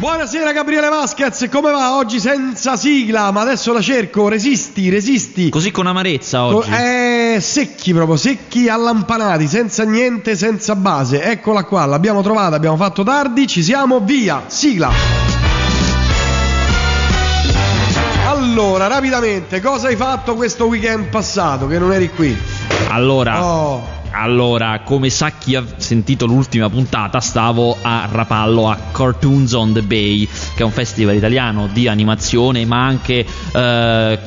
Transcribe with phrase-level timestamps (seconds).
[0.00, 1.96] Buonasera Gabriele Vasquez, come va?
[1.98, 5.50] Oggi senza sigla, ma adesso la cerco, resisti, resisti.
[5.50, 6.70] Così con amarezza oggi.
[6.70, 11.22] Eh, secchi proprio, secchi allampanati, senza niente, senza base.
[11.22, 14.90] Eccola qua, l'abbiamo trovata, abbiamo fatto tardi, ci siamo, via, sigla.
[18.26, 22.34] Allora, rapidamente, cosa hai fatto questo weekend passato che non eri qui?
[22.88, 23.86] Allora, Oh,
[24.20, 29.82] allora, come sa chi ha sentito l'ultima puntata, stavo a Rapallo a Cartoons on the
[29.82, 34.18] Bay, che è un festival italiano di animazione, ma anche eh,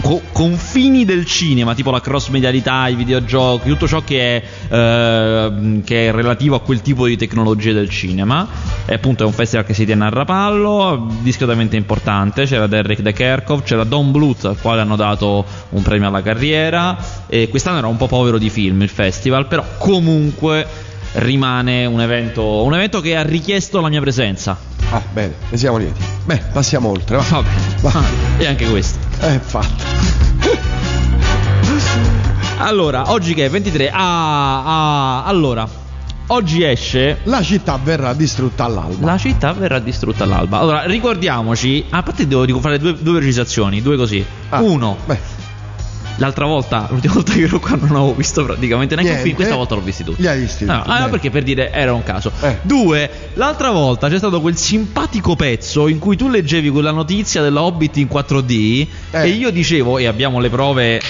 [0.00, 5.80] co- confini del cinema, tipo la cross medialità, i videogiochi, tutto ciò che è, eh,
[5.84, 8.46] che è relativo a quel tipo di tecnologie del cinema.
[8.86, 12.44] E appunto è un festival che si tiene a Rapallo, discretamente importante.
[12.44, 16.96] C'era Derek De Kerkhoff, c'era Don Bluth, al quale hanno dato un premio alla carriera.
[17.26, 19.14] E quest'anno era un po' povero di film il festival,
[19.48, 20.66] però comunque
[21.14, 24.56] rimane un evento, un evento che ha richiesto la mia presenza.
[24.90, 26.00] ah, bene, ne siamo lieti.
[26.24, 27.22] Beh, passiamo oltre, va.
[27.28, 28.02] Va bene, Va.
[28.38, 28.98] e anche questo.
[29.18, 29.84] È fatto.
[32.58, 33.90] Allora, oggi che è 23?
[33.90, 35.68] Ah, ah, allora,
[36.28, 39.04] oggi esce La città verrà distrutta all'alba.
[39.06, 40.58] La città verrà distrutta all'alba.
[40.58, 41.84] Allora, ricordiamoci.
[41.90, 44.24] A parte devo fare due, due precisazioni, due così.
[44.48, 45.18] Ah, Uno, Beh,
[46.16, 49.22] l'altra volta, l'ultima volta che ero qua non avevo visto praticamente neanche un Niente.
[49.22, 49.34] film.
[49.36, 50.20] Questa volta l'ho visti tutti.
[50.22, 51.10] Li hai visti No, tutti, ah, bene.
[51.10, 52.30] perché per dire era un caso.
[52.40, 52.58] Eh.
[52.62, 57.62] Due, l'altra volta c'è stato quel simpatico pezzo in cui tu leggevi quella notizia della
[57.62, 59.20] Hobbit in 4D Eh.
[59.22, 61.00] e io dicevo, e abbiamo le prove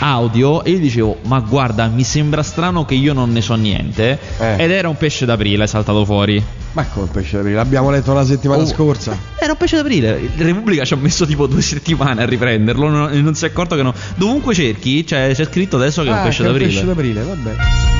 [0.00, 4.18] audio, e io dicevo, ma guarda, mi sembra strano che io non ne so niente.
[4.38, 4.62] Eh.
[4.64, 6.42] Ed era un pesce d'aprile, è saltato fuori.
[6.72, 7.54] ma come pesce d'aprile?
[7.56, 8.66] L'abbiamo letto la settimana Oh.
[8.66, 9.16] scorsa.
[9.38, 10.30] Era un pesce d'aprile.
[10.36, 12.88] La Repubblica ci ha messo tipo due settimane a riprenderlo.
[12.88, 13.94] Non, non si è accorto che no.
[14.16, 16.70] Dovunque cerchi, c'è, c'è scritto adesso che è un Ah, pesce è un d'aprile.
[16.70, 17.54] pesce d'aprile, vabbè.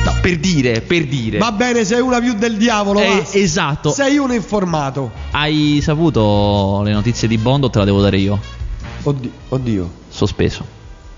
[0.05, 1.37] No, per dire, per dire.
[1.37, 2.99] Va bene, sei una più del diavolo.
[2.99, 3.91] Eh, esatto.
[3.91, 5.11] Sei un informato.
[5.31, 8.39] Hai saputo le notizie di Bond o te la devo dare io?
[9.03, 9.89] Oddio, oddio.
[10.09, 10.65] Sospeso.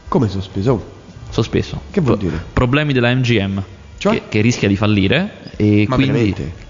[0.08, 0.96] Come sospeso?
[1.30, 1.82] Sospeso.
[1.92, 2.42] Che vuol dire?
[2.54, 3.64] Problemi della MGM.
[3.98, 4.14] Cioè?
[4.14, 5.52] Che, che rischia di fallire.
[5.58, 6.12] E Ma quindi.
[6.14, 6.66] veramente?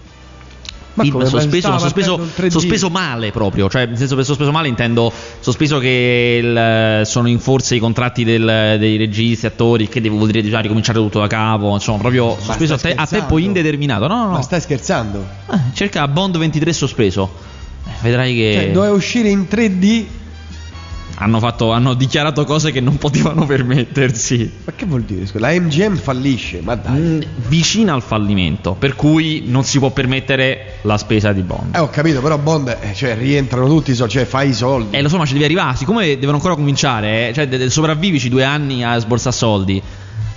[0.94, 2.52] Ma film come sospeso, ma sospeso, partendo il 3D?
[2.52, 7.38] sospeso male proprio, cioè nel senso per sospeso male intendo sospeso che il- sono in
[7.38, 11.28] forza i contratti del- dei registi, attori, che devo vuol dire già ricominciare tutto da
[11.28, 14.08] capo, insomma proprio Ma sospeso a, te- a tempo indeterminato.
[14.08, 14.32] No, no, no.
[14.32, 15.24] Ma stai scherzando?
[15.52, 17.32] Eh, cerca Bond 23 sospeso.
[17.86, 20.06] Eh, Vedrai che Cioè, doveva uscire in 3D.
[21.20, 24.52] Hanno, fatto, hanno dichiarato cose che non potevano permettersi.
[24.66, 25.26] Ma che vuol dire?
[25.34, 27.00] La MGM fallisce, ma dai.
[27.00, 31.76] Mm, Vicina al fallimento, per cui non si può permettere la spesa di Bond.
[31.76, 34.96] Eh, ho capito, però Bond, eh, cioè, rientrano tutti, i soldi, cioè, fai i soldi.
[34.96, 35.76] Eh, lo so, ma ci devi arrivare.
[35.76, 39.82] Siccome devono ancora cominciare, eh, cioè, de- de- sopravvivici due anni a sborsare soldi.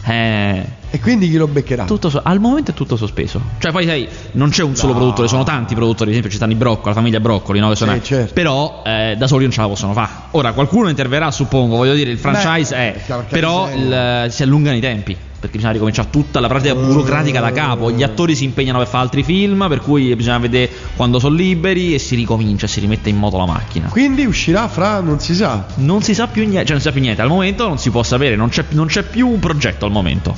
[0.02, 1.84] Eh, E quindi chi lo beccherà?
[1.84, 3.40] tutto so- al momento è tutto sospeso.
[3.58, 4.98] Cioè, poi sai, non c'è un solo No.
[4.98, 6.04] produttore, sono tanti produttori.
[6.04, 7.68] Ad esempio, ci stanno i Broccoli, la famiglia Broccoli, no?
[7.68, 8.32] Che sono- Sì, certo.
[8.32, 10.08] Però eh, da soli non ce la possono fare.
[10.32, 11.76] Ora, qualcuno interverrà, suppongo.
[11.76, 13.24] Voglio dire, il franchise Beh, è.
[13.28, 15.16] Però il- si allungano i tempi.
[15.40, 17.90] Perché bisogna ricominciare tutta la pratica burocratica da capo.
[17.90, 21.94] Gli attori si impegnano per fare altri film, per cui bisogna vedere quando sono liberi
[21.94, 23.88] e si ricomincia, si rimette in moto la macchina.
[23.88, 25.66] Quindi uscirà fra, non si sa.
[25.76, 27.88] Non si sa più niente, cioè non si sa più niente, al momento non si
[27.88, 30.36] può sapere, non c'è, non c'è più un progetto al momento.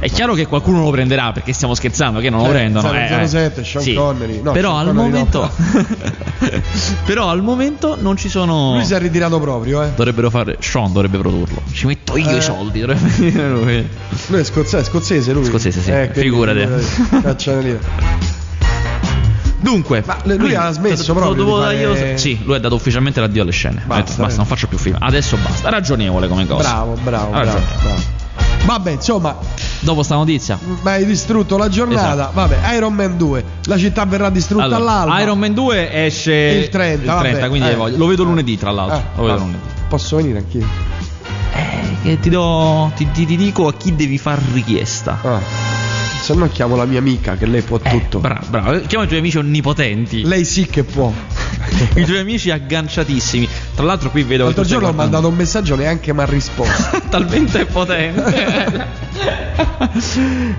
[0.00, 2.88] È chiaro che qualcuno lo prenderà perché stiamo scherzando, che non lo Eh, prendono.
[2.90, 4.40] 007, Sean Connery.
[4.42, 5.28] No, però Sean al Connery no.
[5.28, 5.50] momento
[7.04, 9.90] Però al momento non ci sono Lui si è ritirato proprio, eh.
[9.94, 11.60] Dovrebbero fare Sean dovrebbe produrlo.
[11.70, 12.36] Ci metto io Eh.
[12.38, 13.88] i soldi, dovrebbe lui.
[14.28, 15.44] Lui è scozzese, scozzese lui.
[15.44, 15.90] Scozzese, sì.
[15.90, 16.66] quindi Figurati.
[17.22, 17.78] Cacciane lì.
[19.58, 23.20] Dunque, Ma lui quindi, ha smesso proprio dare fare- io- Sì, lui ha dato ufficialmente
[23.20, 23.82] l'addio alle scene.
[23.84, 24.36] Basta, detto, basta, eh.
[24.38, 24.96] non faccio più film.
[24.98, 25.68] Adesso basta.
[25.68, 26.62] Ragionevole come cosa.
[26.70, 27.60] Bravo, bravo, bravo.
[28.64, 29.36] Vabbè, insomma,
[29.80, 30.58] Dopo sta notizia.
[30.82, 32.12] ma hai distrutto la giornata.
[32.12, 32.30] Esatto.
[32.34, 33.44] Vabbè, Iron Man 2.
[33.64, 35.20] La città verrà distrutta Allora, all'alba.
[35.20, 37.96] Iron Man 2 esce il 30, il 30 vabbè, quindi eh.
[37.96, 38.96] lo vedo lunedì tra l'altro.
[38.96, 39.62] Ah, lo vedo ah, lunedì.
[39.88, 40.66] Posso venire anch'io?
[41.52, 45.18] Eh, che ti, do, ti, ti- ti dico a chi devi far richiesta.
[45.22, 45.79] Ah.
[46.20, 48.18] Se no chiamo la mia amica che lei può Eh, tutto.
[48.20, 48.80] bravo, bravo.
[48.86, 50.22] Chiama i tuoi amici onnipotenti.
[50.24, 51.10] Lei sì che può.
[51.96, 53.48] I tuoi amici agganciatissimi.
[53.74, 57.00] Tra l'altro qui vedo L'altro giorno ho mandato un messaggio neanche mi ha risposto.
[57.08, 59.08] talmente potente.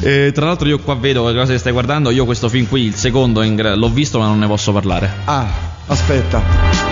[0.02, 2.84] Eh, tra l'altro io qua vedo le cose che stai guardando, io questo film qui,
[2.86, 5.10] il secondo, l'ho visto ma non ne posso parlare.
[5.26, 5.48] Ah,
[5.88, 6.91] aspetta.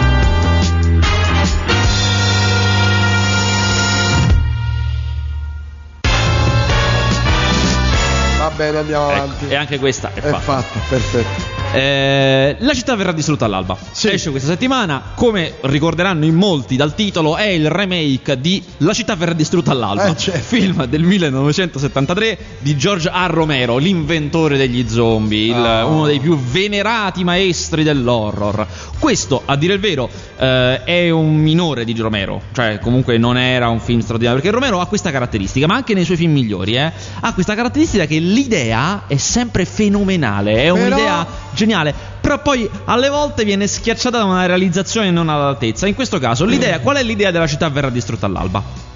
[8.59, 9.45] Bene, andiamo Ecco, avanti.
[9.47, 11.57] e anche questa è, È fatto, perfetto.
[11.71, 13.77] Eh, la città verrà distrutta all'alba.
[13.91, 14.09] Sì.
[14.09, 15.11] Esce questa settimana.
[15.15, 20.07] Come ricorderanno in molti dal titolo, è il remake di La città verrà distrutta all'alba.
[20.07, 20.39] Eh, certo.
[20.39, 23.27] Film del 1973 di George A.
[23.27, 25.85] Romero, l'inventore degli zombie, il- Ah.
[25.85, 28.65] uno dei più venerati maestri dell'horror.
[28.97, 32.41] Questo, a dire il vero, eh, è un minore di Romero.
[32.51, 34.41] Cioè, comunque non era un film straordinario.
[34.41, 36.91] Perché Romero ha questa caratteristica, ma anche nei suoi film migliori, eh,
[37.21, 38.19] ha questa caratteristica che
[38.49, 40.53] l'idea è sempre fenomenale.
[40.63, 41.93] È Però- un'idea geniale.
[42.19, 45.87] Però poi alle volte viene schiacciata da una realizzazione non all'altezza.
[45.87, 48.87] In questo caso, l'idea, qual è l'idea della città verrà distrutta all'alba?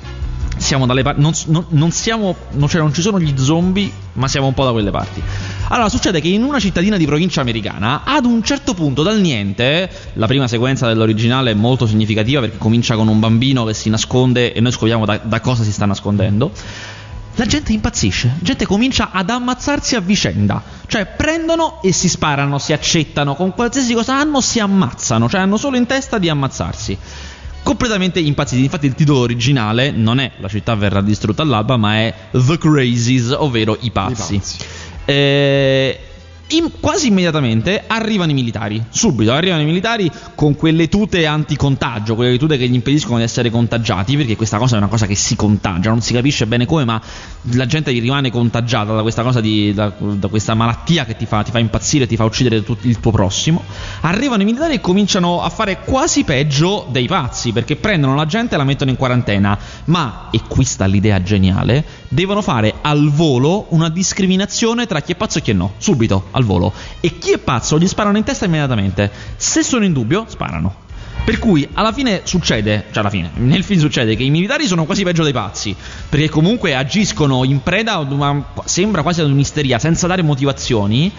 [0.58, 1.22] Siamo dalle parti.
[1.22, 2.36] Non, non- non siamo.
[2.52, 5.22] Non, cioè, non ci sono gli zombie, ma siamo un po' da quelle parti.
[5.70, 9.90] Allora, succede che in una cittadina di provincia americana, ad un certo punto, dal niente,
[10.14, 14.54] la prima sequenza dell'originale è molto significativa perché comincia con un bambino che si nasconde
[14.54, 16.52] e noi scopriamo da, da cosa si sta nascondendo.
[17.36, 22.60] La gente impazzisce, la gente comincia ad ammazzarsi a vicenda, cioè prendono e si sparano,
[22.60, 26.96] si accettano, con qualsiasi cosa hanno si ammazzano, cioè hanno solo in testa di ammazzarsi.
[27.64, 32.14] Completamente impazziti, infatti il titolo originale non è La città verrà distrutta all'alba, ma è
[32.32, 34.36] The Crazies, ovvero i pazzi.
[34.36, 34.58] I pazzi.
[35.06, 36.00] Eh,
[36.56, 42.38] in- quasi immediatamente arrivano i militari, subito arrivano i militari con quelle tute anticontagio, quelle
[42.38, 45.36] tute che gli impediscono di essere contagiati, perché questa cosa è una cosa che si
[45.36, 47.02] contagia, non si capisce bene come, ma
[47.52, 51.44] la gente rimane contagiata da questa cosa di, da, da questa malattia che ti fa,
[51.44, 53.64] ti fa impazzire, ti fa uccidere tut- il tuo prossimo.
[54.02, 58.56] Arrivano i militari e cominciano a fare quasi peggio dei pazzi, perché prendono la gente
[58.56, 63.68] e la mettono in quarantena, ma, e qui sta l'idea geniale, devono fare al volo
[63.70, 66.74] una discriminazione tra chi è pazzo e chi no, subito, al volo.
[67.00, 69.12] E chi è pazzo gli sparano in testa immediatamente.
[69.36, 70.82] Se sono in dubbio, sparano.
[71.24, 74.84] Per cui alla fine succede, cioè alla fine, nel film succede che i militari sono
[74.84, 75.74] quasi peggio dei pazzi,
[76.10, 81.10] perché comunque agiscono in preda ad una, sembra quasi ad un'isteria, senza dare motivazioni,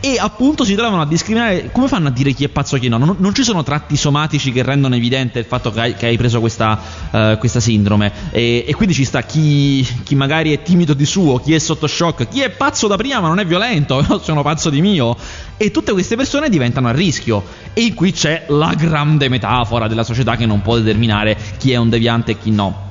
[0.00, 2.88] e appunto si trovano a discriminare, come fanno a dire chi è pazzo e chi
[2.88, 2.96] no?
[2.96, 6.16] Non, non ci sono tratti somatici che rendono evidente il fatto che hai, che hai
[6.16, 6.80] preso questa,
[7.10, 11.38] eh, questa sindrome, e, e quindi ci sta chi, chi magari è timido di suo,
[11.38, 14.42] chi è sotto shock, chi è pazzo da prima ma non è violento, però sono
[14.42, 15.16] pazzo di mio,
[15.56, 17.44] e tutte queste persone diventano a rischio,
[17.74, 21.90] e qui c'è la grande metafora della società che non può determinare chi è un
[21.90, 22.88] deviante e chi no.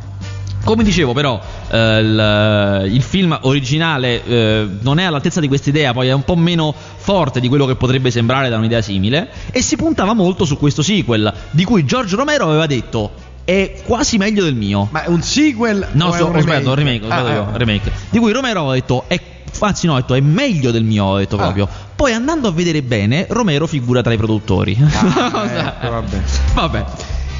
[0.63, 1.39] Come dicevo, però,
[1.69, 6.23] eh, il, il film originale eh, non è all'altezza di questa idea, poi è un
[6.23, 10.45] po' meno forte di quello che potrebbe sembrare da un'idea simile, e si puntava molto
[10.45, 13.11] su questo sequel, di cui George Romero aveva detto
[13.45, 14.89] è quasi meglio del mio.
[14.91, 15.87] Ma è un sequel?
[15.93, 17.57] No, o è sto, un ho sbagliato, remake, ho sbagliato Ah, io, ah.
[17.57, 17.91] remake.
[18.11, 19.19] Di cui Romero aveva detto è
[19.61, 21.39] Anzi, no, ho detto è meglio del mio, ho detto Ah.
[21.39, 21.67] proprio.
[21.95, 24.77] Poi andando a vedere bene, Romero figura tra i produttori.
[24.79, 25.45] Ah,
[25.81, 26.21] ecco, vabbè.
[26.53, 26.85] Vabbè.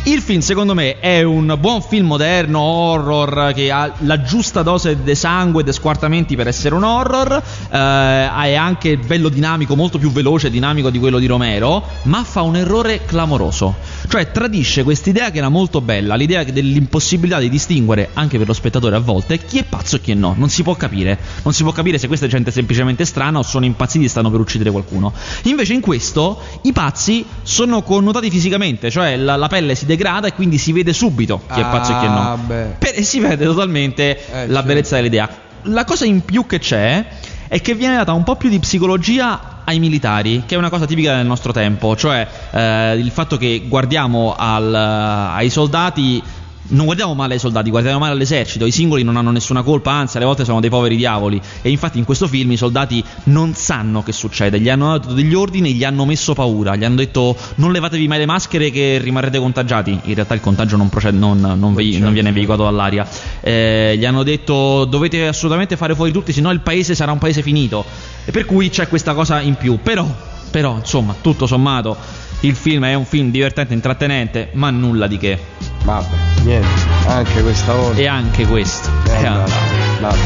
[0.09, 5.03] Il film, secondo me, è un buon film moderno, horror, che ha la giusta dose
[5.03, 7.31] di sangue e di squartamenti per essere un horror.
[7.69, 12.23] eh, è anche bello dinamico, molto più veloce e dinamico di quello di Romero, ma
[12.23, 13.75] fa un errore clamoroso.
[14.07, 18.95] Cioè, tradisce quest'idea che era molto bella, l'idea dell'impossibilità di distinguere, anche per lo spettatore
[18.95, 20.33] a volte, chi è pazzo e chi è no.
[20.35, 21.19] Non si può capire.
[21.43, 24.31] Non si può capire se questa è gente semplicemente strana o sono impazziti e stanno
[24.31, 25.13] per uccidere qualcuno.
[25.43, 29.97] Invece in questo i pazzi sono connotati fisicamente, cioè la, la pelle si degrada
[30.27, 32.45] e quindi si vede subito chi è pazzo e chi Ah, no.
[32.47, 34.67] Per- e si vede totalmente Eh, la certo.
[34.67, 35.29] bellezza dell'idea.
[35.63, 37.05] La cosa in più che c'è
[37.49, 40.85] è che viene data un po' più di psicologia ai militari, che è una cosa
[40.85, 46.23] tipica del nostro tempo, cioè eh, il fatto che guardiamo al- ai soldati.
[46.69, 48.65] Non guardiamo male ai soldati, guardiamo male all'esercito.
[48.65, 51.41] I singoli non hanno nessuna colpa, anzi, alle volte sono dei poveri diavoli.
[51.61, 54.59] E infatti, in questo film i soldati non sanno che succede.
[54.59, 56.75] Gli hanno dato degli ordini, gli hanno messo paura.
[56.75, 59.99] Gli hanno detto: Non levatevi mai le maschere che rimarrete contagiati.
[60.03, 63.07] In realtà, il contagio non, procede, non, non ve- non viene veicolato dall'aria.
[63.41, 67.41] Eh, gli hanno detto: Dovete assolutamente fare fuori tutti, sennò il paese sarà un paese
[67.41, 67.83] finito.
[68.25, 69.79] E per cui c'è questa cosa in più.
[69.81, 70.07] Però,
[70.51, 71.97] però, insomma, tutto sommato,
[72.41, 75.37] il film è un film divertente, intrattenente, ma nulla di che.
[75.83, 76.67] Vabbè, niente,
[77.07, 77.99] anche questa volta.
[77.99, 78.89] E anche questo.
[79.07, 79.51] Eh, è vabbè, andato.
[79.99, 80.17] vabbè.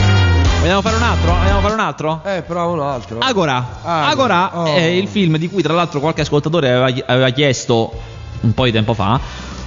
[0.60, 1.36] Vogliamo fare un altro?
[1.36, 2.22] Vogliamo fare un altro?
[2.24, 3.20] Eh, prova un altro.
[3.20, 3.80] Agora.
[3.84, 4.66] Ah, Agora oh.
[4.66, 7.92] è il film di cui tra l'altro qualche ascoltatore aveva, aveva chiesto
[8.42, 9.20] un po' di tempo fa.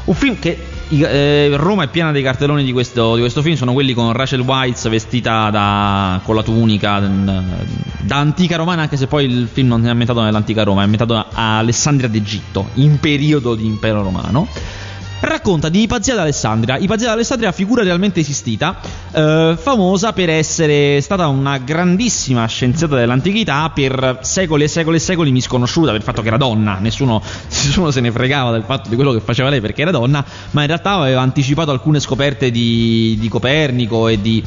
[0.04, 3.56] Un film che i- eh, Roma è piena dei cartelloni di questo, di questo film,
[3.56, 7.28] sono quelli con Rachel Weisz vestita da, con la tunica mm,
[8.02, 11.14] da antica romana, anche se poi il film non è ambientato nell'antica Roma, è ambientato
[11.32, 14.48] a Alessandria d'Egitto, in periodo di impero romano.
[15.18, 16.76] Racconta di Ipazia d'Alessandria.
[16.76, 18.78] Ipazia d'Alessandria è una figura realmente esistita,
[19.12, 25.32] eh, famosa per essere stata una grandissima scienziata dell'antichità, per secoli e secoli e secoli
[25.32, 26.76] misconosciuta per il fatto che era donna.
[26.78, 30.24] Nessuno, nessuno se ne fregava del fatto di quello che faceva lei perché era donna,
[30.50, 34.42] ma in realtà aveva anticipato alcune scoperte di, di Copernico e di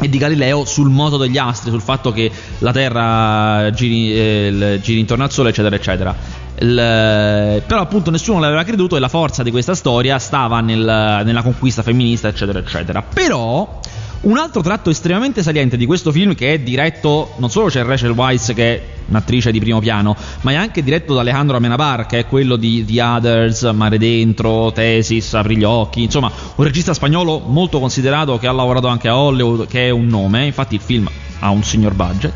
[0.00, 5.00] e di Galileo sul moto degli astri, sul fatto che la Terra giri, eh, giri
[5.00, 6.14] intorno al Sole, eccetera, eccetera.
[6.60, 11.42] Il, però appunto nessuno l'aveva creduto e la forza di questa storia stava nel, nella
[11.42, 13.02] conquista femminista, eccetera, eccetera.
[13.02, 13.80] Però
[14.20, 18.10] un altro tratto estremamente saliente di questo film, che è diretto, non solo c'è Rachel
[18.10, 22.20] Weisz che è un'attrice di primo piano, ma è anche diretto da Alejandro Amenabar, che
[22.20, 27.38] è quello di The Others, Mare Dentro, Tesis, Apri gli occhi, insomma, un regista spagnolo
[27.38, 31.08] molto considerato che ha lavorato anche a Hollywood, che è un nome, infatti il film
[31.38, 32.32] ha un signor budget.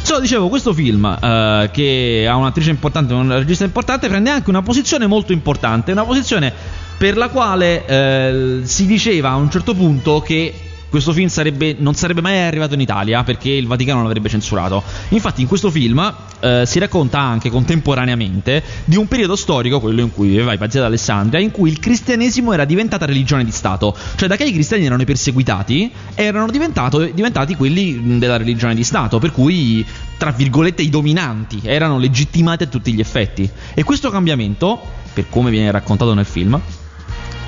[0.00, 4.62] Insomma, dicevo, questo film, eh, che ha un'attrice importante, un regista importante, prende anche una
[4.62, 6.52] posizione molto importante, una posizione
[6.98, 10.52] per la quale eh, si diceva a un certo punto che
[10.92, 14.82] questo film sarebbe, non sarebbe mai arrivato in Italia perché il Vaticano l'avrebbe censurato.
[15.08, 20.12] Infatti, in questo film eh, si racconta anche contemporaneamente di un periodo storico, quello in
[20.12, 23.96] cui viveva i Pazzi d'Alessandria, in cui il cristianesimo era diventata religione di Stato.
[24.16, 29.18] Cioè, da che i cristiani erano i perseguitati, erano diventati quelli della religione di Stato,
[29.18, 29.82] per cui
[30.18, 33.48] tra virgolette i dominanti erano legittimati a tutti gli effetti.
[33.72, 34.78] E questo cambiamento,
[35.14, 36.60] per come viene raccontato nel film,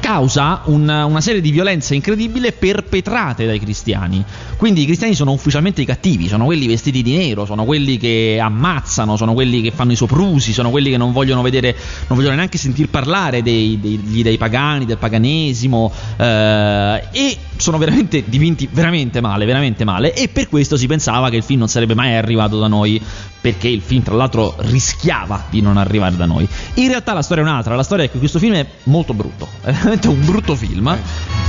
[0.04, 4.22] causa una, una, serie di violenze incredibili perpetrate dai cristiani.
[4.58, 8.38] Quindi i cristiani sono ufficialmente i cattivi, sono quelli vestiti di nero, sono quelli che
[8.38, 11.74] ammazzano, sono quelli che fanno i soprusi, sono quelli che non vogliono vedere,
[12.08, 18.24] non vogliono neanche sentir parlare dei, dei, dei pagani, del paganesimo eh, e sono veramente
[18.28, 21.94] dipinti veramente male, veramente male e per questo si pensava che il film non sarebbe
[21.94, 23.00] mai arrivato da noi
[23.44, 26.48] perché il film tra l'altro rischiava di non arrivare da noi.
[26.76, 29.46] In realtà la storia è un'altra, la storia è che questo film è molto brutto,
[29.60, 30.96] è veramente un brutto film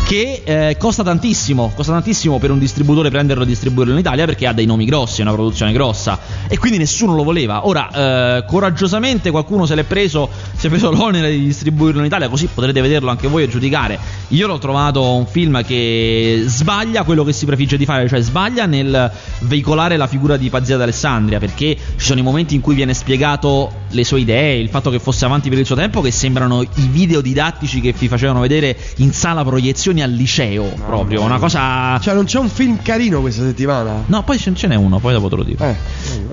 [0.06, 4.46] che eh, costa tantissimo, costa tantissimo per un distributore prenderlo e distribuirlo in Italia perché
[4.46, 7.66] ha dei nomi grossi, è una produzione grossa e quindi nessuno lo voleva.
[7.66, 7.90] Ora,
[8.38, 12.50] eh, coraggiosamente qualcuno se l'è preso, si è preso l'onere di distribuirlo in Italia, così
[12.54, 13.98] potrete vederlo anche voi e giudicare.
[14.30, 18.66] Io l'ho trovato un film che sbaglia quello che si prefigge di fare, cioè sbaglia
[18.66, 19.10] nel
[19.40, 23.84] veicolare la figura di Pazia d'Alessandria perché ci sono i momenti in cui viene spiegato
[23.90, 26.88] le sue idee, il fatto che fosse avanti per il suo tempo, che sembrano i
[26.90, 30.74] video didattici che vi facevano vedere in sala proiezioni al liceo.
[30.76, 31.98] No, proprio una cosa.
[32.00, 34.04] Cioè, non c'è un film carino questa settimana?
[34.06, 35.64] No, poi ce n'è uno, poi dopo te lo dico.
[35.64, 35.76] Eh.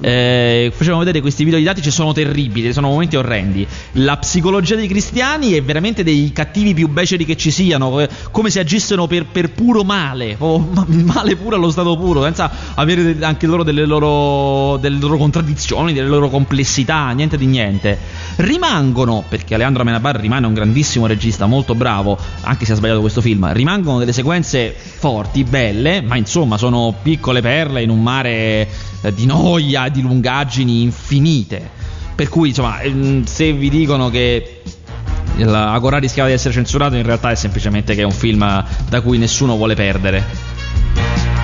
[0.01, 3.67] Eh, facevano vedere questi video didattici, sono terribili, sono momenti orrendi.
[3.93, 8.51] La psicologia dei cristiani è veramente dei cattivi più beceri che ci siano, eh, come
[8.51, 13.47] se agissero per, per puro male, o male puro allo stato puro, senza avere anche
[13.47, 17.99] loro delle loro, delle loro contraddizioni, delle loro complessità, niente di niente.
[18.37, 23.21] Rimangono, perché Alejandro Amenabar rimane un grandissimo regista, molto bravo, anche se ha sbagliato questo
[23.21, 28.69] film, rimangono delle sequenze forti, belle, ma insomma sono piccole perle in un mare
[29.03, 31.81] eh, di noia, di lungaggini infinite.
[32.15, 34.61] Per cui, insomma, ehm, se vi dicono che
[35.35, 39.17] Agora rischiava di essere censurato, in realtà è semplicemente che è un film da cui
[39.17, 40.52] nessuno vuole perdere.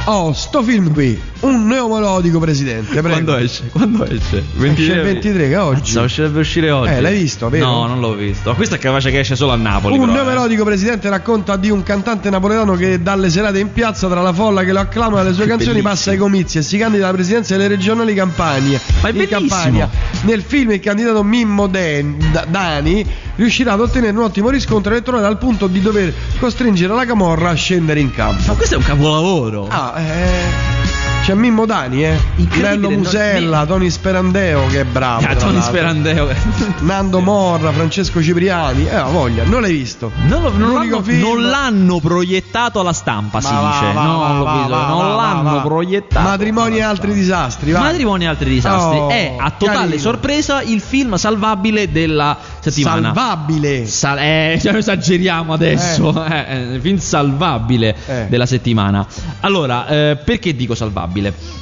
[0.06, 2.92] Oh, sto film qui, un neomelodico presidente.
[2.92, 3.08] Prego.
[3.08, 3.68] Quando esce?
[3.70, 4.42] Quando esce?
[4.54, 5.80] 23, esce il 23 che oggi.
[5.80, 6.92] Mazza, uscirebbe uscire oggi.
[6.92, 7.66] Eh, l'hai visto, vero?
[7.66, 8.54] No, non l'ho visto.
[8.54, 9.98] Questo è capace che esce solo a Napoli.
[9.98, 10.66] Un però, neomelodico eh.
[10.66, 14.72] presidente racconta di un cantante napoletano che dalle serate in piazza tra la folla che
[14.72, 15.90] lo acclama le sue che canzoni bellissimo.
[15.90, 18.80] passa ai comizi e si candida alla presidenza delle regionali Campania.
[19.02, 19.38] Ma è in bellissimo.
[19.48, 19.90] Campania.
[20.22, 22.16] Nel film il candidato Mimmo Den,
[22.48, 27.50] Dani riuscirà ad ottenere un ottimo riscontro elettorale al punto di dover costringere la Camorra
[27.50, 28.42] a scendere in campo.
[28.46, 29.68] Ma questo è un capolavoro.
[29.68, 30.76] Ah, eh
[31.28, 32.18] c'è Mimmo Dani, eh?
[32.58, 35.26] Lello Musella, Tony Sperandeo che è bravo.
[35.26, 36.26] Ah, Tony Sperandeo.
[36.80, 38.88] Nando Morra, Francesco Cipriani.
[38.88, 40.10] Eh, voglia, non l'hai visto.
[40.22, 43.92] Non, lo, non, l'hanno, non, l'hanno, proiettato alla stampa, ma si va, dice.
[43.92, 44.86] Va, no, va, l'ho visto.
[44.86, 46.28] non l'hanno proiettato.
[46.28, 47.80] Matrimoni e altri disastri, va.
[47.80, 48.98] Matrimoni e altri disastri.
[48.98, 49.98] Oh, è a totale carino.
[49.98, 53.12] sorpresa il film salvabile della settimana.
[53.12, 53.86] Salvabile.
[53.86, 56.24] Sal- eh, cioè esageriamo adesso.
[56.24, 56.44] Eh.
[56.48, 58.26] Eh, il film salvabile eh.
[58.30, 59.06] della settimana.
[59.40, 61.17] Allora, eh, perché dico salvabile?
[61.18, 61.56] Incredibile.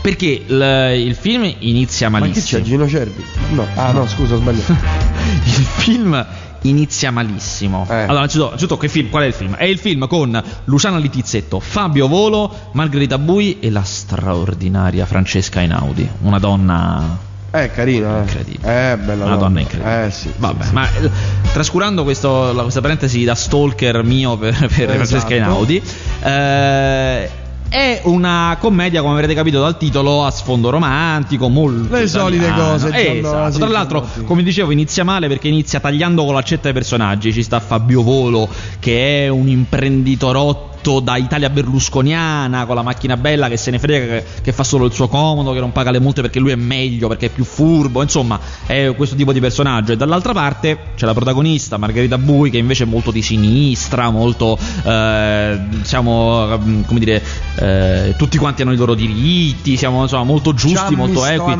[0.00, 2.40] Perché l- il film inizia malissimo.
[2.42, 3.24] Ma che c'è Gino Cervi?
[3.50, 3.66] No.
[3.74, 4.72] Ah, no, scusa, ho sbagliato.
[5.44, 6.26] il film
[6.62, 7.86] inizia malissimo.
[7.88, 7.94] Eh.
[7.94, 9.56] Allora, innanzitutto, che film, qual è il film?
[9.56, 16.08] È il film con Luciana Litizzetto, Fabio Volo, Margherita Bui e la straordinaria Francesca Einaudi.
[16.22, 18.20] Una donna è carina, eh.
[18.22, 18.92] Incredibile.
[18.92, 20.06] Eh, bella Una donna incredibile.
[20.06, 20.32] Eh, sì.
[20.36, 21.10] Vabbè, sì, ma sì.
[21.52, 24.92] trascurando questo, questa parentesi da stalker mio per, per esatto.
[24.92, 25.82] Francesca Einaudi,
[26.22, 27.30] eh,
[27.70, 31.94] è una commedia, come avrete capito dal titolo, a sfondo romantico, molto.
[31.96, 32.90] Le solite cose.
[32.90, 33.58] Eh, esatto.
[33.58, 37.32] Tra l'altro, come dicevo, inizia male perché inizia tagliando con l'accetta i personaggi.
[37.32, 38.48] Ci sta Fabio Volo,
[38.80, 43.78] che è un imprenditorotto molto da Italia berlusconiana, con la macchina bella che se ne
[43.78, 46.52] frega, che, che fa solo il suo comodo, che non paga le multe perché lui
[46.52, 49.92] è meglio, perché è più furbo, insomma, è questo tipo di personaggio.
[49.92, 54.58] E dall'altra parte c'è la protagonista, Margherita Bui, che invece è molto di sinistra, molto,
[54.84, 57.22] eh, siamo, come dire,
[57.56, 61.52] eh, tutti quanti hanno i loro diritti, siamo insomma molto giusti, Già molto equi.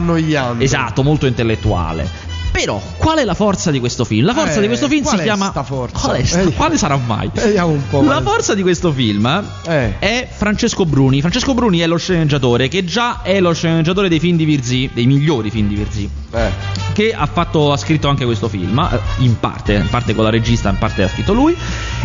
[0.64, 2.29] Esatto, molto intellettuale.
[2.50, 4.24] Però, qual è la forza di questo film?
[4.26, 5.50] La forza Eh, di questo film si chiama.
[5.52, 7.30] Qual è sta- Eh, quale sarà mai?
[7.32, 8.02] Vediamo un po'.
[8.02, 9.26] La forza di questo film
[9.66, 9.98] Eh.
[9.98, 11.20] è Francesco Bruni.
[11.20, 15.06] Francesco Bruni è lo sceneggiatore che già è lo sceneggiatore dei film di Virzì, dei
[15.06, 16.08] migliori film di Virzì.
[16.32, 16.78] Eh.
[16.92, 20.30] Che ha, fatto, ha scritto anche questo film, eh, in parte, in parte con la
[20.30, 21.56] regista, in parte ha scritto lui.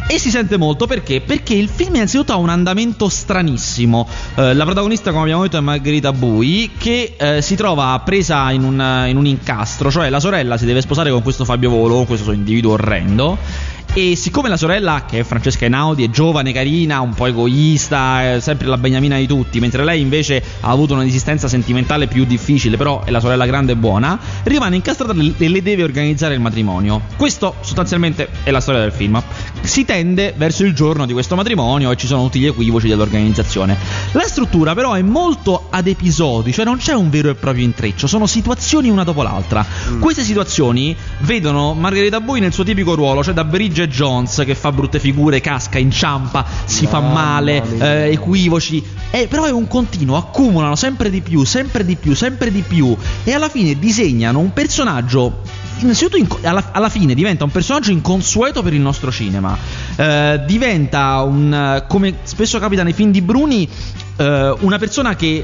[0.07, 1.21] E si sente molto perché?
[1.21, 4.07] Perché il film innanzitutto ha un andamento stranissimo.
[4.35, 9.05] Eh, la protagonista, come abbiamo detto, è Margherita Bui, che si trova presa in un,
[9.07, 12.73] in un incastro, cioè la sorella si deve sposare con questo Fabio Volo, questo individuo
[12.73, 13.37] orrendo.
[13.97, 18.39] E siccome la sorella, che è Francesca Einaudi, è giovane, carina, un po' egoista, è
[18.41, 23.05] sempre la beniamina di tutti, mentre lei invece ha avuto un'esistenza sentimentale più difficile, però
[23.05, 27.03] è la sorella grande e buona, rimane incastrata e le deve organizzare il matrimonio.
[27.15, 29.23] Questo sostanzialmente è la storia del film.
[29.61, 33.77] Si tende verso il giorno di questo matrimonio e ci sono tutti gli equivoci dell'organizzazione.
[34.11, 38.07] La struttura però è molto ad episodi, cioè non c'è un vero e proprio intreccio,
[38.07, 39.65] sono situazioni una dopo l'altra.
[39.99, 44.71] Queste situazioni vedono Margherita Bui nel suo tipico ruolo, cioè da Bridget Jones che fa
[44.71, 48.05] brutte figure, casca, inciampa, si fa Mamma male, mia.
[48.05, 48.83] eh, equivoci.
[49.11, 52.95] Eh, però è un continuo, accumulano sempre di più, sempre di più, sempre di più.
[53.23, 55.41] E alla fine disegnano un personaggio.
[55.79, 59.57] Innanzitutto, inco- alla, alla fine diventa un personaggio inconsueto per il nostro cinema.
[59.95, 61.83] Eh, diventa un.
[61.87, 63.67] come spesso capita nei film di Bruni,
[64.17, 65.43] eh, una persona che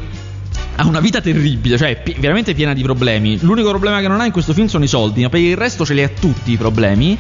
[0.78, 3.38] ha una vita terribile, cioè pi- veramente piena di problemi.
[3.42, 5.86] L'unico problema che non ha in questo film sono i soldi, ma per il resto
[5.86, 7.18] ce li ha tutti i problemi.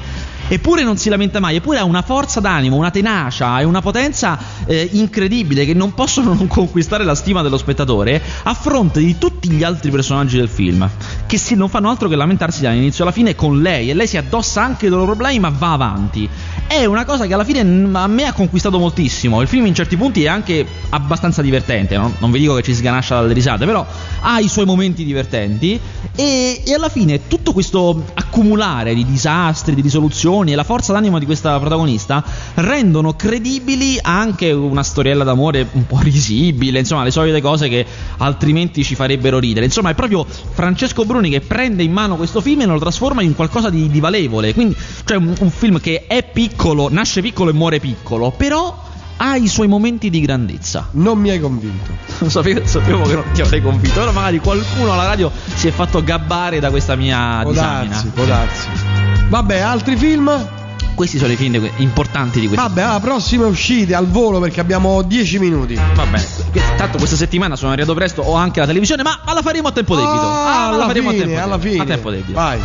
[0.53, 4.37] Eppure non si lamenta mai, eppure ha una forza d'animo, una tenacia e una potenza
[4.65, 9.49] eh, incredibile che non possono non conquistare la stima dello spettatore a fronte di tutti
[9.49, 10.89] gli altri personaggi del film,
[11.25, 14.17] che si- non fanno altro che lamentarsi dall'inizio alla fine con lei e lei si
[14.17, 16.27] addossa anche i loro problemi ma va avanti.
[16.67, 19.41] È una cosa che alla fine mm, a me ha conquistato moltissimo.
[19.41, 22.13] Il film in certi punti è anche abbastanza divertente, no?
[22.19, 23.85] non vi dico che ci sganascia dalle risate, però
[24.19, 25.79] ha i suoi momenti divertenti
[26.15, 31.19] e, e alla fine tutto questo accumulare di disastri, di risoluzioni e la forza d'animo
[31.19, 32.23] di questa protagonista
[32.55, 37.85] rendono credibili anche una storiella d'amore un po' risibile, insomma le solite cose che
[38.17, 39.65] altrimenti ci farebbero ridere.
[39.65, 43.35] Insomma è proprio Francesco Bruni che prende in mano questo film e lo trasforma in
[43.35, 44.53] qualcosa di, di valevole.
[44.53, 44.75] Quindi,
[45.05, 48.89] cioè un, un film che è piccolo, nasce piccolo e muore piccolo, però
[49.23, 50.87] ha i suoi momenti di grandezza.
[50.91, 51.91] Non mi hai convinto.
[52.27, 54.01] Sapevo, sapevo che non ti avrei convinto.
[54.01, 57.93] Ora magari qualcuno alla radio si è fatto gabbare da questa mia Può disamina.
[57.93, 58.67] darsi, può darsi.
[59.29, 60.47] Vabbè, altri film?
[60.95, 65.01] Questi sono i film importanti di questa Vabbè, alla prossima uscite al volo perché abbiamo
[65.03, 65.73] 10 minuti.
[65.95, 66.25] Va bene.
[66.51, 69.71] Que- Tanto questa settimana sono arrivato presto, ho anche la televisione, ma la faremo a
[69.71, 70.13] tempo debito.
[70.13, 71.71] Ah, la alla faremo a fine, tempo alla debito.
[71.79, 71.83] fine.
[71.83, 72.33] A tempo debito.
[72.33, 72.59] Vai.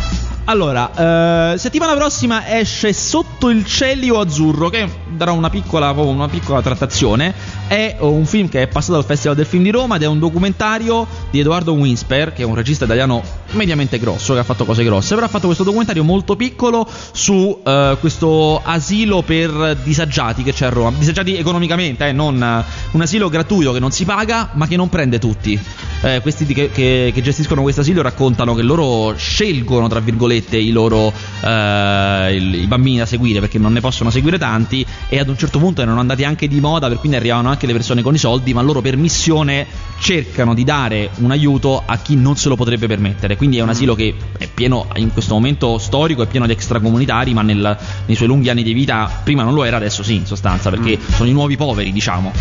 [0.49, 6.61] Allora, eh, settimana prossima esce Sotto il cielo azzurro, che darò una piccola, una piccola
[6.61, 7.33] trattazione.
[7.67, 10.19] È un film che è passato al Festival del Film di Roma ed è un
[10.19, 14.85] documentario di Edoardo Winsper, che è un regista italiano mediamente grosso, che ha fatto cose
[14.85, 20.53] grosse, però ha fatto questo documentario molto piccolo su eh, questo asilo per disagiati che
[20.53, 20.93] c'è a Roma.
[20.97, 24.87] Disagiati economicamente, eh, non eh, un asilo gratuito che non si paga, ma che non
[24.87, 25.59] prende tutti.
[26.03, 30.71] Eh, questi che, che- che gestiscono questo asilo raccontano che loro scelgono, tra virgolette, i
[30.71, 35.37] loro eh, i bambini da seguire perché non ne possono seguire tanti e ad un
[35.37, 38.13] certo punto erano andati anche di moda, per cui ne arrivavano anche le persone con
[38.13, 39.65] i soldi, ma loro per missione
[39.99, 43.35] cercano di dare un aiuto a chi non se lo potrebbe permettere.
[43.37, 47.33] Quindi è un asilo che è pieno, in questo momento storico, è pieno di extracomunitari,
[47.33, 50.25] ma nel- nei suoi lunghi anni di vita prima non lo era, adesso sì, in
[50.25, 52.31] sostanza, perché sono i nuovi poveri, diciamo.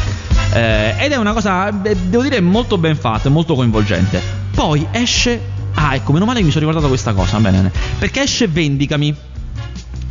[0.52, 4.20] Eh, ed è una cosa, beh, devo dire, molto ben fatta, e molto coinvolgente.
[4.54, 5.54] Poi esce.
[5.78, 7.38] Ah, ecco, meno male che mi sono ricordato questa cosa.
[7.38, 7.72] Bene, bene.
[7.98, 9.14] Perché esce Vendicami.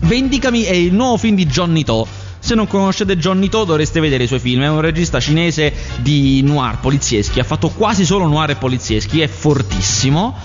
[0.02, 2.08] Vendicami è il nuovo film di Johnny To.
[2.40, 4.62] Se non conoscete Johnny To dovreste vedere i suoi film.
[4.62, 7.40] È un regista cinese di noir polizieschi.
[7.40, 9.22] Ha fatto quasi solo noir e polizieschi.
[9.22, 10.36] È fortissimo.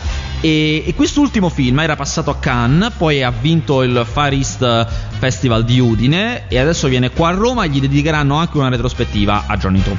[0.40, 4.87] E, e quest'ultimo film era passato a Cannes, poi ha vinto il Far East
[5.18, 9.44] Festival di Udine e adesso viene qua a Roma e gli dedicheranno anche una retrospettiva
[9.46, 9.94] a Johnny To,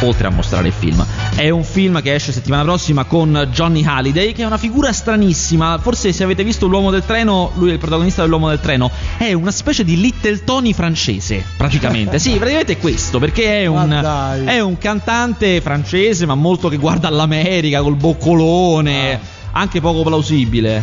[0.00, 1.06] oltre a mostrare il film.
[1.36, 5.78] È un film che esce settimana prossima con Johnny Halliday, che è una figura stranissima.
[5.78, 8.90] Forse se avete visto L'uomo del treno, lui è il protagonista dell'uomo del treno.
[9.16, 12.18] È una specie di Little Tony francese, praticamente.
[12.18, 17.06] sì, praticamente è questo, perché è un, è un cantante francese, ma molto che guarda
[17.06, 19.42] all'America col boccolone.
[19.56, 20.82] Anche poco plausibile.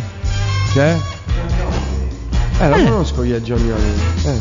[0.72, 0.90] Che?
[2.58, 2.84] Eh, lo Eh.
[2.84, 4.04] conosco io Johnny Oliver.
[4.24, 4.40] Eh.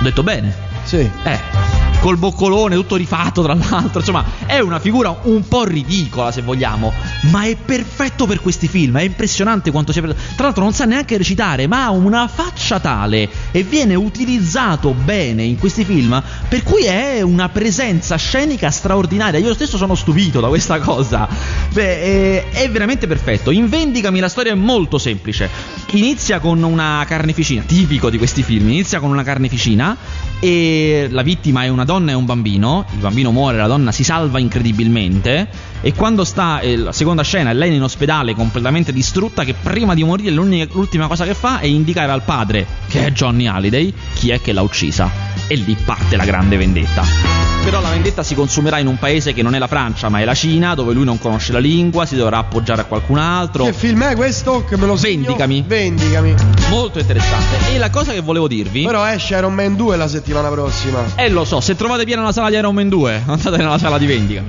[0.00, 0.54] Ho detto bene.
[0.84, 1.08] Sì.
[1.22, 1.62] Eh.
[2.00, 4.00] col boccolone, tutto rifatto tra l'altro.
[4.00, 6.92] Insomma, è una figura un po' ridicola se vogliamo,
[7.30, 8.98] ma è perfetto per questi film.
[8.98, 10.02] È impressionante quanto sia.
[10.02, 15.42] Tra l'altro, non sa neanche recitare, ma ha una faccia tale e viene utilizzato bene
[15.42, 19.38] in questi film, per cui è una presenza scenica straordinaria.
[19.38, 21.28] Io stesso sono stupito da questa cosa.
[21.72, 23.50] Beh, è, è veramente perfetto.
[23.50, 25.48] In Vendicami la storia è molto semplice.
[25.92, 28.68] Inizia con una carneficina, tipico di questi film.
[28.68, 29.96] Inizia con una carneficina
[30.40, 32.84] e la vittima è una donna e un bambino.
[32.92, 35.48] Il bambino muore, la donna si salva incredibilmente.
[35.80, 40.02] E quando sta, eh, seconda scena, è lei in ospedale completamente distrutta, che prima di
[40.02, 44.40] morire l'ultima cosa che fa è indicare al padre, che è Johnny Halliday, chi è
[44.40, 45.33] che l'ha uccisa.
[45.46, 47.02] E lì parte la grande vendetta.
[47.64, 50.24] Però la vendetta si consumerà in un paese che non è la Francia, ma è
[50.24, 53.64] la Cina, dove lui non conosce la lingua, si dovrà appoggiare a qualcun altro.
[53.64, 54.64] Che film è questo?
[54.64, 55.24] Che me lo segno?
[55.24, 55.64] Vendicami.
[55.66, 56.34] Vendicami.
[56.68, 57.72] Molto interessante.
[57.74, 58.84] E la cosa che volevo dirvi.
[58.84, 61.04] Però esce Iron Man 2 la settimana prossima.
[61.16, 63.98] Eh, lo so, se trovate piena la sala di Iron Man 2, andate nella sala
[63.98, 64.48] di Vendicami.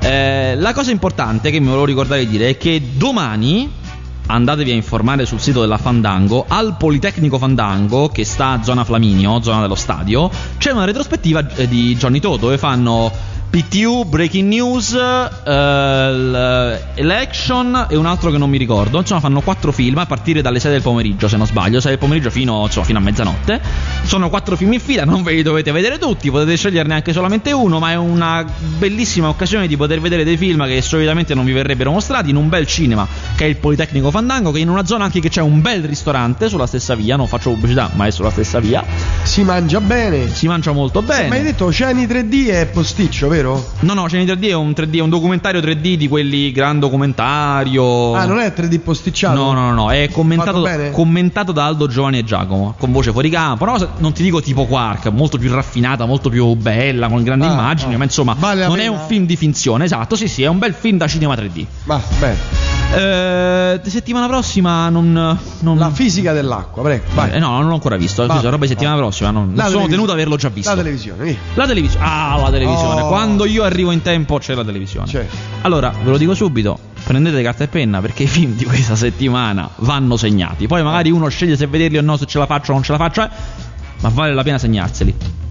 [0.00, 0.08] Eh.
[0.08, 3.82] Eh, la cosa importante che mi volevo ricordare di dire è che domani
[4.26, 6.44] andatevi a informare sul sito della Fandango.
[6.48, 11.68] Al Politecnico Fandango, che sta a zona Flaminio, zona dello stadio, c'è una retrospettiva eh,
[11.68, 13.12] di Johnny To dove fanno
[13.54, 15.48] PTU, Breaking News, uh,
[16.94, 18.98] Election e un altro che non mi ricordo.
[18.98, 22.00] Insomma, fanno quattro film a partire dalle 6 del pomeriggio, se non sbaglio, 6 del
[22.00, 23.60] pomeriggio fino, insomma, fino a mezzanotte.
[24.02, 27.52] Sono quattro film in fila, non ve li dovete vedere tutti, potete sceglierne anche solamente
[27.52, 28.44] uno, ma è una
[28.76, 32.48] bellissima occasione di poter vedere dei film che solitamente non vi verrebbero mostrati in un
[32.48, 35.42] bel cinema, che è il Politecnico Fandango, che è in una zona anche che c'è
[35.42, 38.84] un bel ristorante sulla stessa via, non faccio pubblicità, ma è sulla stessa via.
[39.22, 40.28] Si mangia bene.
[40.34, 41.28] Si mangia molto bene.
[41.28, 43.43] Ma hai detto Oceani 3D è posticcio, vero?
[43.52, 48.14] No, no, Oceani 3D è un 3D, è un documentario 3D di quelli gran documentario.
[48.14, 49.36] Ah, non è 3D posticciato?
[49.36, 49.92] No, no, no, no.
[49.92, 53.64] è commentato, commentato da Aldo Giovanni e Giacomo, con voce fuori campo.
[53.64, 57.52] Cosa, non ti dico tipo Quark, molto più raffinata, molto più bella, con grandi Ah,
[57.52, 57.98] immagini, ah.
[57.98, 60.74] ma insomma, Vale non è un film di finzione, esatto, sì, sì, è un bel
[60.74, 61.64] film da cinema 3D.
[61.84, 62.73] Ma bene.
[62.92, 65.38] Eh, settimana prossima non...
[65.60, 67.04] non La fisica dell'acqua, prego.
[67.14, 67.32] Vai.
[67.32, 68.22] Eh, no, non l'ho ancora visto.
[68.26, 69.30] Va, Questa roba di settimana prossima.
[69.30, 70.70] Non, non sono tenuto ad averlo già visto.
[70.70, 71.36] La televisione, via.
[71.54, 72.04] La televisione.
[72.04, 73.00] Ah, la televisione.
[73.02, 73.08] Oh.
[73.08, 75.06] Quando io arrivo in tempo c'è la televisione.
[75.06, 75.26] C'è.
[75.62, 76.78] Allora, ve lo dico subito.
[77.04, 80.66] Prendete carta e penna perché i film di questa settimana vanno segnati.
[80.66, 82.92] Poi magari uno sceglie se vederli o no, se ce la faccio o non ce
[82.92, 83.22] la faccio.
[83.22, 83.28] eh,
[84.00, 85.42] ma vale la pena segnarseli.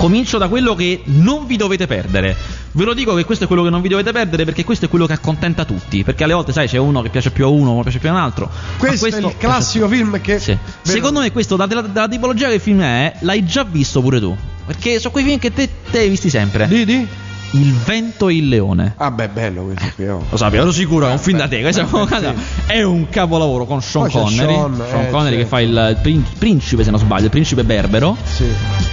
[0.00, 2.34] Comincio da quello che non vi dovete perdere.
[2.72, 4.88] Ve lo dico che questo è quello che non vi dovete perdere perché questo è
[4.88, 6.04] quello che accontenta tutti.
[6.04, 8.12] Perché alle volte, sai, c'è uno che piace più a uno, uno piace più a
[8.12, 8.46] un altro.
[8.46, 10.38] Ma Questo, è il classico film che.
[10.38, 10.56] sì.
[10.80, 14.34] Secondo me questo, da- dalla, dalla tipologia che film è, l'hai già visto pure tu.
[14.64, 16.66] Perché sono quei film che te, te hai visti sempre.
[16.66, 17.06] Di, di?
[17.52, 18.94] Il vento e il leone.
[18.96, 20.06] Ah, beh, bello questo qui.
[20.06, 20.24] oh.
[20.30, 21.60] Lo ero sicuro, è un film da te.
[21.62, 21.80] Questo
[22.66, 24.54] è, un- capolavoro con Sean Poi Connery.
[24.54, 25.42] Sean, eh, Connery sì.
[25.42, 28.16] che fa il, prin- principe, se non sbaglio, il principe berbero.
[28.22, 28.44] Sì.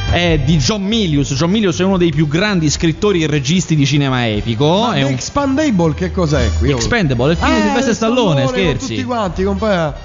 [0.09, 1.33] È di John Milius.
[1.33, 4.81] John Milius è uno dei più grandi scrittori e registi di cinema epico.
[4.87, 6.71] Ma è un Expandable che cos'è qui?
[6.71, 6.77] oh?
[6.77, 8.87] Expendable, il film di Eh, Sylvester Stallone, con scherzi.
[8.87, 9.95] tutti quanti, compa.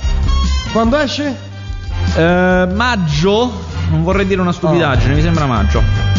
[0.72, 1.34] Quando esce?
[2.16, 3.50] Eh, maggio,
[3.90, 6.11] non vorrei dire una stupidaggine, mi sembra maggio.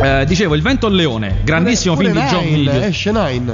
[0.00, 2.74] Eh, dicevo, Il vento al leone, grandissimo Pure film di John Milius.
[2.84, 3.52] Esce Nine.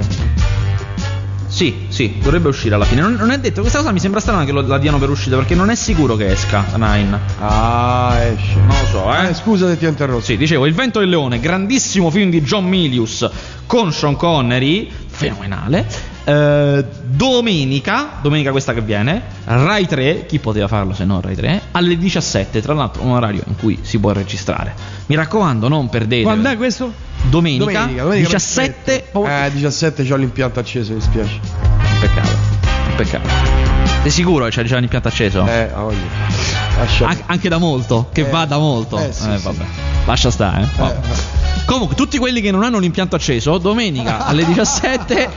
[1.47, 3.01] Sì, sì, dovrebbe uscire alla fine.
[3.01, 5.35] Non, non è detto, questa cosa mi sembra strana che lo- la diano per uscita
[5.35, 7.19] perché non è sicuro che esca Nine.
[7.39, 8.55] Ah, esce.
[8.55, 9.29] Non lo so, eh.
[9.29, 10.23] Eh, scusa se ti ho interrotto.
[10.23, 13.27] Sì, dicevo, Il vento del leone, grandissimo film di John Milius
[13.65, 15.85] con Sean Connery, fenomenale.
[16.29, 21.61] Eh, domenica, domenica questa che viene, Rai 3, chi poteva farlo se non Rai 3,
[21.71, 24.73] alle 17, tra l'altro un orario in cui si può registrare.
[25.07, 26.23] Mi raccomando, non perdete.
[26.23, 26.93] Quando è questo?
[27.29, 28.73] Domenica, Domenica, domenica 17.
[29.11, 29.25] perfetto.
[29.27, 31.39] Eh, 17 c'ho l'impianto acceso, mi spiace.
[31.99, 32.29] Peccato,
[32.95, 33.27] peccato.
[34.03, 35.45] Sei sicuro che c'è già l'impianto acceso?
[35.47, 35.97] Eh, a voglia.
[36.77, 37.07] Lascia.
[37.07, 38.97] An- anche da molto, che Eh, va da molto.
[38.99, 39.43] eh, sì, sì.
[39.43, 39.63] vabbè.
[40.05, 40.61] Lascia stare.
[40.63, 40.67] eh.
[40.77, 40.97] Vabbè.
[41.69, 45.29] Comunque, tutti quelli che non hanno l'impianto acceso, domenica alle 17,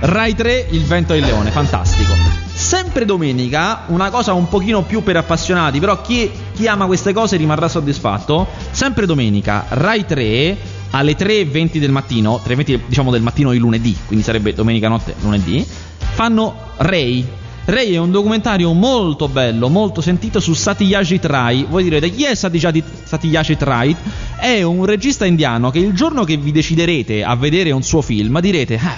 [0.00, 2.12] Rai 3, Il vento il leone, fantastico.
[2.52, 7.36] Sempre domenica, una cosa un pochino più per appassionati, però chi, chi ama queste cose
[7.36, 8.48] rimarrà soddisfatto.
[8.72, 10.56] Sempre domenica, Rai 3,
[10.90, 15.64] alle 3.20 del mattino, 3.20 diciamo del mattino di lunedì, quindi sarebbe domenica notte, lunedì,
[15.98, 17.24] fanno Ray.
[17.66, 21.66] Ray è un documentario molto bello, molto sentito su Satyajit Ray.
[21.68, 23.96] Voi direte chi è Satyajit, Satyajit Ray?
[24.40, 28.40] È un regista indiano che il giorno che vi deciderete a vedere un suo film
[28.40, 28.96] direte "Ah,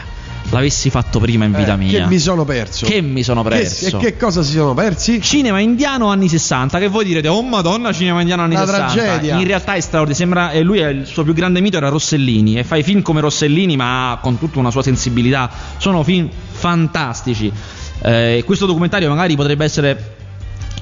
[0.51, 2.03] l'avessi fatto prima in vita Eh, mia".
[2.03, 2.87] Che mi sono perso.
[2.87, 3.87] Che mi sono Che- perso.
[3.99, 5.21] E che cosa si sono persi?
[5.21, 8.93] Cinema indiano anni 60, che voi direte, oh madonna, cinema indiano anni Una 60.
[8.93, 9.37] tragedia.
[9.39, 10.15] In realtà è straordinario.
[10.17, 12.59] Sembra, eh, lui è il suo più grande mito era Rossellini.
[12.59, 15.51] E fa i film come Rossellini, ma con tutta una sua sensibilità.
[15.77, 17.51] Sono film fantastici.
[18.05, 20.15] Eh, questo documentario magari potrebbe essere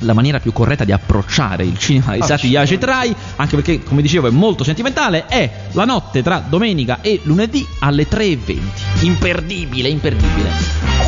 [0.01, 3.83] la maniera più corretta di approcciare il cinema di Ah, Sachi Yace Trai, anche perché,
[3.83, 8.59] come dicevo, è molto sentimentale, è la notte tra domenica e lunedì alle 3.20.
[9.05, 10.51] Imperdibile, imperdibile.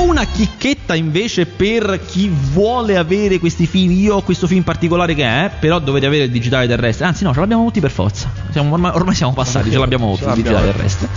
[0.00, 5.24] Una chicchetta invece per chi vuole avere questi film, io ho questo film particolare che
[5.24, 8.72] è, però dovete avere il digitale terrestre, anzi no, ce l'abbiamo tutti per forza, Siamo-
[8.72, 11.08] ormai, ormai siamo passati, ce l'abbiamo tutti il digitale terrestre.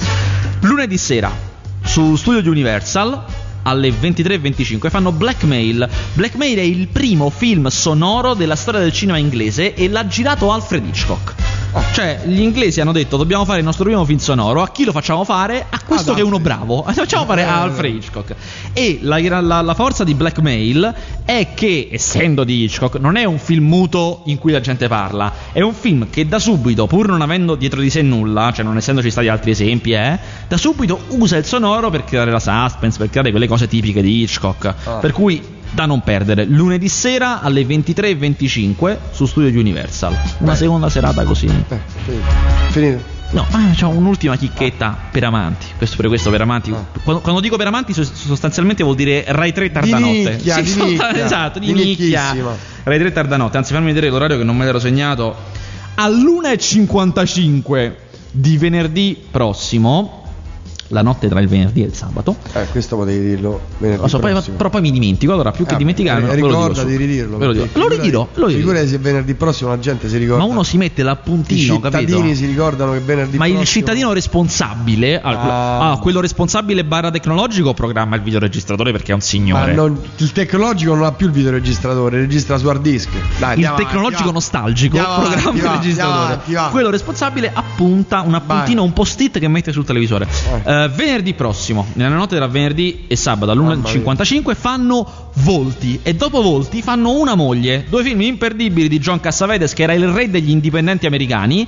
[0.62, 1.32] Lunedì sera,
[1.84, 3.24] su Studio di Universal,
[3.66, 5.88] alle 23.25 fanno Blackmail.
[6.14, 10.86] Blackmail è il primo film sonoro della storia del cinema inglese e l'ha girato Alfred
[10.86, 11.55] Hitchcock.
[11.94, 14.62] Cioè, gli inglesi hanno detto dobbiamo fare il nostro primo film sonoro.
[14.62, 15.66] A chi lo facciamo fare?
[15.70, 16.84] A questo Ad che è uno bravo.
[16.92, 18.36] Facciamo fare a Alfred Hitchcock.
[18.74, 20.94] E la, la- la forza di Blackmail
[21.26, 25.32] è che, essendo di Hitchcock, non è un film muto in cui la gente parla.
[25.52, 28.78] È un film che da subito, pur non avendo dietro di sé nulla, cioè non
[28.78, 33.10] essendoci stati altri esempi, eh, da subito usa il sonoro per creare la suspense, per
[33.10, 34.74] creare quelle cose tipiche di Hitchcock.
[34.86, 34.92] Ah.
[34.96, 35.42] Per cui
[35.76, 36.46] da non perdere.
[36.46, 40.14] Lunedì sera alle 23.25 su Studio di Universal.
[40.40, 40.58] Una Beh.
[40.58, 41.46] seconda serata così.
[41.48, 42.26] Eh, finito.
[42.70, 43.14] Finito.
[43.32, 45.66] No, ah, c'ho un'ultima chicchetta per amanti.
[45.78, 46.72] Questo per questo per amanti.
[46.72, 46.86] Ah.
[47.04, 50.12] Quando, quando dico per amanti, sos- sostanzialmente vuol dire Rai 3 Di tardanotte.
[50.14, 51.26] nicchia, di sostanzialmente- nicchia.
[51.26, 52.36] Esatto, di, Di nicchia.
[52.84, 53.58] Rai 3 tardanotte.
[53.58, 55.36] Anzi, fammi vedere l'orario che non me l'ero segnato.
[55.96, 57.94] All'1.55
[58.32, 60.24] di venerdì prossimo.
[60.90, 62.36] La notte tra il venerdì e il sabato.
[62.54, 65.34] Eh, questo potevi dirlo venerdì so, poi, però poi mi dimentico.
[65.34, 67.38] Allora, più che Ah, dimenticarmi, eh, lo dico ricorda di ridirlo.
[67.40, 67.64] Lo, dico.
[67.64, 68.60] perché lo figurati- ridirò, lo ridirò.
[68.68, 70.44] Figurati se venerdì prossimo la gente si ricorda.
[70.46, 72.06] Ma uno si mette I l'appuntino, capito?
[72.12, 75.52] cittadini si ricordano che venerdì Ma prossimo il cittadino responsabile, ah, quello-
[75.94, 76.00] Ah.
[76.02, 79.74] quello responsabile barra tecnologico programma il videoregistratore perché è un Ma signore.
[79.74, 83.10] non- il tecnologico non ha più il videoregistratore, registra su hard disk.
[83.40, 84.32] Dai, il andiamo tecnologico va.
[84.34, 86.34] nostalgico Andiamo programma va, il registratore.
[86.44, 86.70] andiamo.
[86.70, 88.88] Quello responsabile appunta un appuntino, Vai.
[88.88, 90.28] un post-it che mette sul televisore.
[90.64, 93.92] Eh, venerdì prossimo, nella notte tra venerdì e sabato Mamma mia.
[93.92, 99.74] all'1.55 fanno Volti e dopo Volti fanno Una moglie, due film imperdibili di John Cassavetes
[99.74, 101.68] che era il re degli indipendenti americani.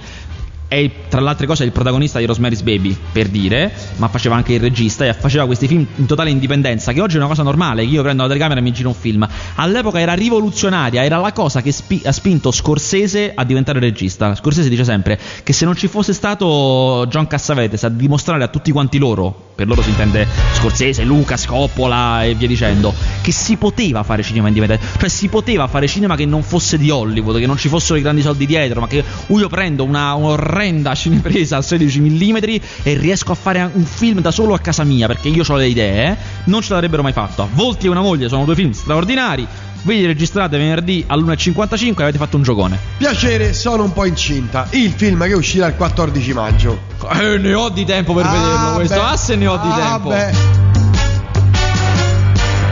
[0.70, 4.54] È tra le altre cose il protagonista di Rosemary's Baby, per dire, ma faceva anche
[4.54, 7.86] il regista e faceva questi film in totale indipendenza, che oggi è una cosa normale,
[7.86, 9.26] io prendo la telecamera e mi giro un film.
[9.56, 14.36] All'epoca era rivoluzionaria, era la cosa che spi- ha spinto Scorsese a diventare regista.
[14.36, 18.72] Scorsese dice sempre che se non ci fosse stato John Cassavetes a dimostrare a tutti
[18.72, 24.04] quanti loro, per loro si intende Scorsese, Lucas, Coppola e via dicendo, che si poteva
[24.04, 27.58] fare cinema indipendente, cioè si poteva fare cinema che non fosse di Hollywood, che non
[27.58, 30.14] ci fossero i grandi soldi dietro, ma che io prendo una
[30.58, 32.38] un'orrenda cinepresa al 16 mm
[32.84, 35.68] e riesco a fare un film da solo a casa mia, perché io ho le
[35.68, 37.48] idee, eh, non ce l'avrebbero mai fatto.
[37.54, 39.48] Volti e una moglie sono due film straordinari.
[39.84, 42.78] Ve li registrate venerdì all'1.55 e avete fatto un giocone.
[42.98, 44.68] Piacere, sono un po' incinta.
[44.72, 46.80] Il film che uscirà il 14 maggio.
[47.14, 48.96] Eh, ne ho di tempo per Ah, vederlo questo.
[48.96, 49.02] beh.
[49.02, 50.10] Ah, se ne ho di Ah, tempo.
[50.10, 50.32] beh.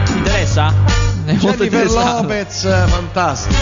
[0.04, 0.72] Ti interessa?
[1.24, 1.90] È molto Jennifer.
[1.90, 3.54] Lopez, fantastico.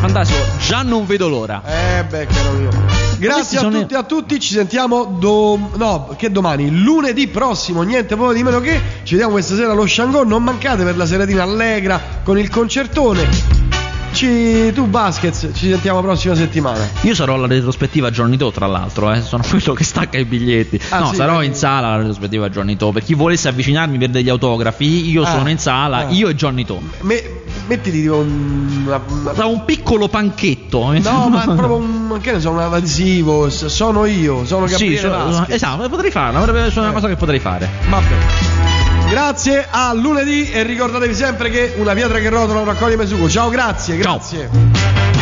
[0.00, 1.62] Fantastico, già non vedo l'ora.
[1.66, 2.70] Eh beh, caro mio.
[3.22, 8.16] Grazie a tutti e a tutti, ci sentiamo dom- no, che domani, lunedì prossimo, niente
[8.16, 11.44] poco di meno che ci vediamo questa sera allo Shanghai, non mancate per la seratina
[11.44, 13.61] allegra con il concertone.
[14.12, 16.86] Ci, tu Baskets, ci sentiamo la prossima settimana.
[17.00, 19.22] Io sarò alla retrospettiva Johnny To, tra l'altro, eh.
[19.22, 20.78] sono quello che stacca i biglietti.
[20.90, 22.92] Ah, no, sì, sarò perché- in sala alla retrospettiva Johnny To.
[22.92, 26.10] Per chi volesse avvicinarmi per degli autografi, io Ah, sono in sala, ah.
[26.10, 26.80] io e Johnny To.
[27.00, 27.22] Me-
[27.66, 30.92] mettiti tipo un, una- un piccolo panchetto.
[30.92, 35.00] No, ma proprio un che ne so, un adesivo, s- sono io, sono Gabriele Sì,
[35.02, 35.54] so- Vasquez.
[35.56, 36.92] esatto, potrei farlo, potrebbe essere una Eh.
[36.92, 37.68] cosa che potrei fare.
[37.88, 38.81] Vabbè.
[39.12, 43.28] Grazie a lunedì e ricordatevi sempre che una pietra che rotola non raccoglie mai sugo.
[43.28, 44.16] Ciao, grazie, Ciao.
[44.16, 45.21] grazie.